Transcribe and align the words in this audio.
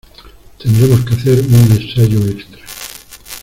Tendremos 0.57 1.05
que 1.05 1.13
hacer 1.13 1.41
un 1.41 1.53
ensayo 1.79 2.25
extra. 2.25 2.57